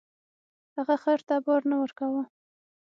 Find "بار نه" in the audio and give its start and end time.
1.45-1.75